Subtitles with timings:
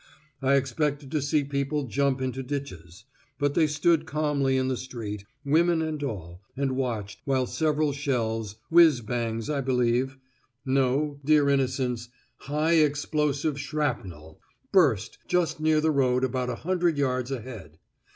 [0.41, 3.03] I expected to see people jump into ditches;
[3.37, 8.55] but they stood calmly in the street, women and all, and watched, while several shells
[8.71, 10.17] (whizz bangs, I believe)"
[10.65, 14.41] No, dear innocence, HIGH EXPLOSIVE SHRAPNEL
[14.71, 17.77] "burst just near the road about a hundred yards ahead.